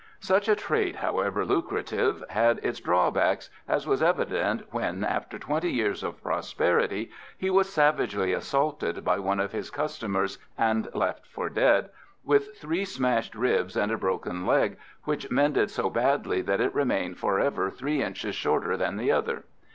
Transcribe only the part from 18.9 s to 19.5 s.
the other.